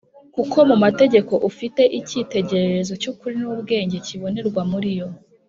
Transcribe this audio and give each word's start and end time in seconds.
kuko 0.35 0.57
mu 0.69 0.75
mategeko 0.83 1.33
ufite 1.49 1.81
icyitegererezo 1.99 2.93
cy’ukuri 3.01 3.35
n’ubwenge 3.41 3.97
kibonerwa 4.05 4.61
muri 4.71 4.89
yo. 4.99 5.07